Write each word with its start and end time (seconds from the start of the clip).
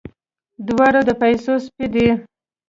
دواړه 0.67 1.01
د 1.07 1.09
پيسو 1.21 1.53
سپي 1.65 1.87
دي. 1.93 2.07